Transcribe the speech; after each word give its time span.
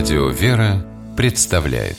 Радио 0.00 0.28
«Вера» 0.30 0.82
представляет 1.14 1.98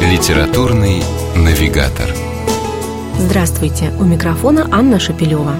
Литературный 0.00 1.02
навигатор 1.34 2.08
Здравствуйте! 3.18 3.90
У 3.98 4.04
микрофона 4.04 4.68
Анна 4.70 5.00
Шапилева. 5.00 5.56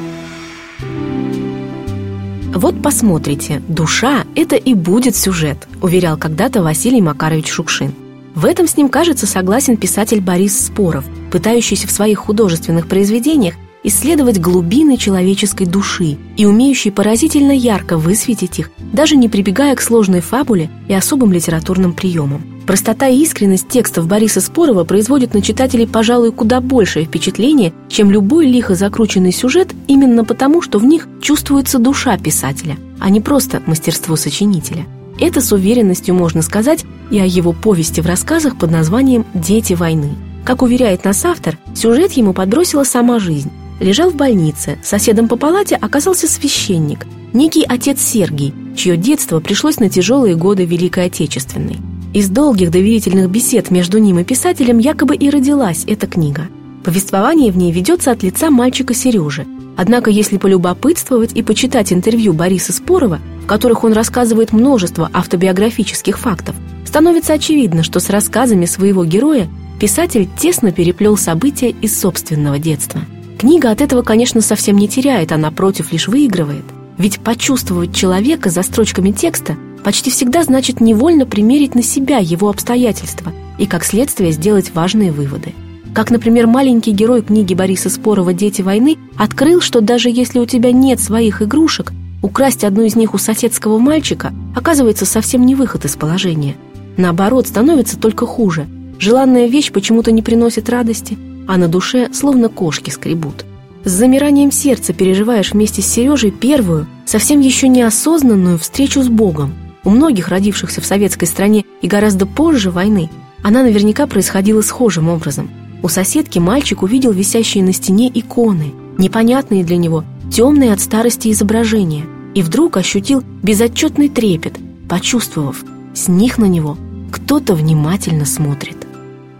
Вот 2.54 2.80
посмотрите, 2.80 3.64
душа– 3.66 4.22
это 4.36 4.54
и 4.54 4.74
будет 4.74 5.16
сюжет, 5.16 5.66
уверял 5.82 6.16
когда-то 6.16 6.62
Василий 6.62 7.02
Макарович 7.02 7.48
Шукшин. 7.48 7.92
В 8.36 8.44
этом 8.44 8.68
с 8.68 8.76
ним, 8.76 8.90
кажется, 8.90 9.26
согласен 9.26 9.76
писатель 9.76 10.20
Борис 10.20 10.66
Споров, 10.66 11.04
пытающийся 11.32 11.88
в 11.88 11.90
своих 11.90 12.20
художественных 12.20 12.86
произведениях 12.86 13.56
исследовать 13.86 14.40
глубины 14.40 14.96
человеческой 14.96 15.64
души 15.64 16.18
и 16.36 16.44
умеющий 16.44 16.90
поразительно 16.90 17.52
ярко 17.52 17.96
высветить 17.96 18.58
их, 18.58 18.72
даже 18.92 19.14
не 19.14 19.28
прибегая 19.28 19.76
к 19.76 19.80
сложной 19.80 20.20
фабуле 20.20 20.68
и 20.88 20.92
особым 20.92 21.32
литературным 21.32 21.92
приемам. 21.92 22.42
Простота 22.66 23.06
и 23.06 23.18
искренность 23.22 23.68
текстов 23.68 24.08
Бориса 24.08 24.40
Спорова 24.40 24.82
производят 24.82 25.34
на 25.34 25.40
читателей, 25.40 25.86
пожалуй, 25.86 26.32
куда 26.32 26.60
большее 26.60 27.06
впечатление, 27.06 27.72
чем 27.88 28.10
любой 28.10 28.46
лихо 28.46 28.74
закрученный 28.74 29.30
сюжет, 29.30 29.72
именно 29.86 30.24
потому, 30.24 30.62
что 30.62 30.80
в 30.80 30.84
них 30.84 31.06
чувствуется 31.22 31.78
душа 31.78 32.18
писателя, 32.18 32.76
а 32.98 33.08
не 33.08 33.20
просто 33.20 33.62
мастерство 33.66 34.16
сочинителя. 34.16 34.84
Это 35.20 35.40
с 35.40 35.52
уверенностью 35.52 36.12
можно 36.12 36.42
сказать 36.42 36.84
и 37.12 37.20
о 37.20 37.24
его 37.24 37.52
повести 37.52 38.00
в 38.00 38.06
рассказах 38.06 38.58
под 38.58 38.72
названием 38.72 39.24
«Дети 39.32 39.74
войны». 39.74 40.10
Как 40.44 40.62
уверяет 40.62 41.04
нас 41.04 41.24
автор, 41.24 41.56
сюжет 41.72 42.12
ему 42.12 42.32
подбросила 42.32 42.82
сама 42.82 43.20
жизнь 43.20 43.50
лежал 43.80 44.10
в 44.10 44.16
больнице. 44.16 44.78
Соседом 44.82 45.28
по 45.28 45.36
палате 45.36 45.76
оказался 45.76 46.28
священник, 46.28 47.06
некий 47.32 47.64
отец 47.64 48.00
Сергий, 48.00 48.54
чье 48.76 48.96
детство 48.96 49.40
пришлось 49.40 49.78
на 49.78 49.88
тяжелые 49.88 50.36
годы 50.36 50.64
Великой 50.64 51.06
Отечественной. 51.06 51.76
Из 52.14 52.28
долгих 52.30 52.70
доверительных 52.70 53.30
бесед 53.30 53.70
между 53.70 53.98
ним 53.98 54.18
и 54.18 54.24
писателем 54.24 54.78
якобы 54.78 55.14
и 55.14 55.28
родилась 55.28 55.84
эта 55.86 56.06
книга. 56.06 56.48
Повествование 56.84 57.52
в 57.52 57.56
ней 57.58 57.72
ведется 57.72 58.12
от 58.12 58.22
лица 58.22 58.50
мальчика 58.50 58.94
Сережи. 58.94 59.46
Однако, 59.76 60.10
если 60.10 60.38
полюбопытствовать 60.38 61.32
и 61.34 61.42
почитать 61.42 61.92
интервью 61.92 62.32
Бориса 62.32 62.72
Спорова, 62.72 63.20
в 63.42 63.46
которых 63.46 63.84
он 63.84 63.92
рассказывает 63.92 64.52
множество 64.52 65.10
автобиографических 65.12 66.18
фактов, 66.18 66.56
становится 66.86 67.34
очевидно, 67.34 67.82
что 67.82 68.00
с 68.00 68.08
рассказами 68.08 68.64
своего 68.64 69.04
героя 69.04 69.48
писатель 69.78 70.28
тесно 70.38 70.72
переплел 70.72 71.18
события 71.18 71.68
из 71.68 72.00
собственного 72.00 72.58
детства– 72.58 73.02
Книга 73.38 73.70
от 73.70 73.82
этого, 73.82 74.00
конечно, 74.00 74.40
совсем 74.40 74.78
не 74.78 74.88
теряет, 74.88 75.30
а 75.30 75.36
напротив 75.36 75.92
лишь 75.92 76.08
выигрывает. 76.08 76.64
Ведь 76.96 77.20
почувствовать 77.20 77.94
человека 77.94 78.48
за 78.48 78.62
строчками 78.62 79.10
текста 79.10 79.56
почти 79.84 80.10
всегда 80.10 80.42
значит 80.42 80.80
невольно 80.80 81.26
примерить 81.26 81.74
на 81.74 81.82
себя 81.82 82.16
его 82.18 82.48
обстоятельства 82.48 83.34
и, 83.58 83.66
как 83.66 83.84
следствие, 83.84 84.32
сделать 84.32 84.72
важные 84.74 85.12
выводы. 85.12 85.52
Как, 85.92 86.10
например, 86.10 86.46
маленький 86.46 86.92
герой 86.92 87.22
книги 87.22 87.52
Бориса 87.52 87.90
Спорова 87.90 88.32
«Дети 88.32 88.62
войны» 88.62 88.96
открыл, 89.18 89.60
что 89.60 89.82
даже 89.82 90.08
если 90.08 90.38
у 90.38 90.46
тебя 90.46 90.72
нет 90.72 90.98
своих 90.98 91.42
игрушек, 91.42 91.92
украсть 92.22 92.64
одну 92.64 92.84
из 92.84 92.96
них 92.96 93.12
у 93.12 93.18
соседского 93.18 93.78
мальчика 93.78 94.32
оказывается 94.54 95.04
совсем 95.04 95.44
не 95.44 95.54
выход 95.54 95.84
из 95.84 95.94
положения. 95.96 96.56
Наоборот, 96.96 97.46
становится 97.46 97.98
только 97.98 98.24
хуже. 98.24 98.66
Желанная 98.98 99.46
вещь 99.46 99.72
почему-то 99.72 100.10
не 100.10 100.22
приносит 100.22 100.70
радости– 100.70 101.18
а 101.46 101.56
на 101.56 101.68
душе 101.68 102.08
словно 102.12 102.48
кошки 102.48 102.90
скребут. 102.90 103.44
С 103.84 103.90
замиранием 103.90 104.50
сердца 104.50 104.92
переживаешь 104.92 105.52
вместе 105.52 105.80
с 105.80 105.86
Сережей 105.86 106.32
первую, 106.32 106.86
совсем 107.04 107.40
еще 107.40 107.68
неосознанную 107.68 108.58
встречу 108.58 109.02
с 109.02 109.08
Богом. 109.08 109.54
У 109.84 109.90
многих, 109.90 110.28
родившихся 110.28 110.80
в 110.80 110.86
советской 110.86 111.26
стране 111.26 111.64
и 111.82 111.86
гораздо 111.86 112.26
позже 112.26 112.72
войны, 112.72 113.10
она 113.44 113.62
наверняка 113.62 114.08
происходила 114.08 114.60
схожим 114.60 115.08
образом. 115.08 115.48
У 115.82 115.88
соседки 115.88 116.40
мальчик 116.40 116.82
увидел 116.82 117.12
висящие 117.12 117.62
на 117.62 117.72
стене 117.72 118.10
иконы, 118.12 118.72
непонятные 118.98 119.62
для 119.62 119.76
него, 119.76 120.02
темные 120.32 120.72
от 120.72 120.80
старости 120.80 121.30
изображения, 121.30 122.06
и 122.34 122.42
вдруг 122.42 122.76
ощутил 122.76 123.22
безотчетный 123.44 124.08
трепет, 124.08 124.54
почувствовав, 124.88 125.64
с 125.94 126.08
них 126.08 126.38
на 126.38 126.46
него 126.46 126.76
кто-то 127.12 127.54
внимательно 127.54 128.24
смотрит. 128.24 128.75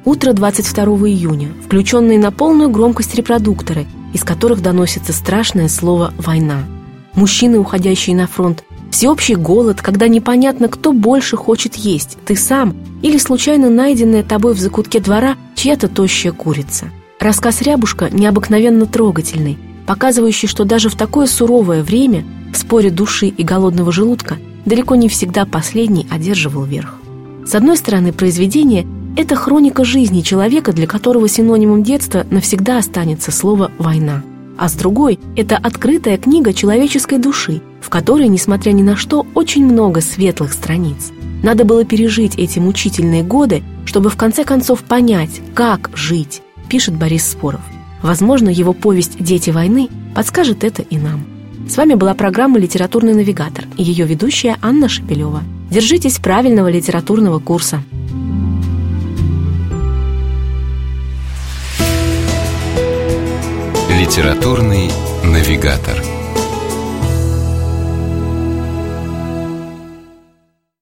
Утро 0.06 0.32
22 0.32 0.84
июня, 1.08 1.48
включенные 1.64 2.20
на 2.20 2.30
полную 2.30 2.70
громкость 2.70 3.16
репродукторы, 3.16 3.86
из 4.14 4.22
которых 4.22 4.62
доносится 4.62 5.12
страшное 5.12 5.66
слово 5.66 6.14
«война». 6.16 6.62
Мужчины, 7.16 7.58
уходящие 7.58 8.14
на 8.14 8.28
фронт, 8.28 8.62
всеобщий 8.92 9.34
голод, 9.34 9.82
когда 9.82 10.06
непонятно, 10.06 10.68
кто 10.68 10.92
больше 10.92 11.36
хочет 11.36 11.74
есть, 11.74 12.18
ты 12.24 12.36
сам 12.36 12.76
или 13.02 13.18
случайно 13.18 13.68
найденная 13.68 14.22
тобой 14.22 14.54
в 14.54 14.60
закутке 14.60 15.00
двора 15.00 15.34
чья-то 15.56 15.88
тощая 15.88 16.32
курица. 16.32 16.86
Рассказ 17.18 17.60
«Рябушка» 17.62 18.08
необыкновенно 18.08 18.86
трогательный, 18.86 19.58
показывающий, 19.88 20.46
что 20.46 20.64
даже 20.64 20.88
в 20.88 20.94
такое 20.94 21.26
суровое 21.26 21.82
время 21.82 22.24
в 22.52 22.56
споре 22.56 22.90
души 22.90 23.26
и 23.26 23.42
голодного 23.42 23.90
желудка 23.90 24.36
далеко 24.66 24.94
не 24.94 25.08
всегда 25.08 25.46
последний 25.46 26.06
одерживал 26.12 26.62
верх. 26.62 26.94
С 27.44 27.56
одной 27.56 27.76
стороны, 27.76 28.12
произведение 28.12 28.86
это 29.16 29.34
хроника 29.34 29.84
жизни 29.84 30.20
человека, 30.20 30.72
для 30.72 30.86
которого 30.86 31.28
синонимом 31.28 31.82
детства 31.82 32.26
навсегда 32.30 32.78
останется 32.78 33.32
слово 33.32 33.72
«война». 33.78 34.22
А 34.58 34.68
с 34.68 34.74
другой– 34.74 35.18
это 35.36 35.56
открытая 35.56 36.18
книга 36.18 36.52
человеческой 36.52 37.18
души, 37.18 37.60
в 37.80 37.90
которой, 37.90 38.28
несмотря 38.28 38.72
ни 38.72 38.82
на 38.82 38.96
что, 38.96 39.26
очень 39.34 39.66
много 39.66 40.00
светлых 40.00 40.52
страниц. 40.52 41.12
Надо 41.42 41.64
было 41.64 41.84
пережить 41.84 42.36
эти 42.36 42.58
мучительные 42.58 43.22
годы, 43.22 43.62
чтобы 43.84 44.10
в 44.10 44.16
конце 44.16 44.44
концов 44.44 44.82
понять, 44.82 45.40
как 45.54 45.90
жить, 45.94 46.42
пишет 46.68 46.94
Борис 46.94 47.26
Споров. 47.26 47.60
Возможно, 48.02 48.48
его 48.48 48.72
повесть 48.72 49.16
«Дети 49.18 49.50
войны» 49.50 49.88
подскажет 50.14 50.64
это 50.64 50.82
и 50.82 50.96
нам. 50.96 51.24
С 51.68 51.76
вами 51.76 51.94
была 51.94 52.14
программа 52.14 52.58
«Литературный 52.58 53.14
навигатор» 53.14 53.64
и 53.76 53.82
ее 53.82 54.06
ведущая 54.06 54.56
Анна 54.62 54.88
Шепелева. 54.88 55.42
Держитесь 55.70 56.18
правильного 56.18 56.68
литературного 56.68 57.40
курса. 57.40 57.82
Литературный 63.98 64.90
навигатор. 65.24 66.15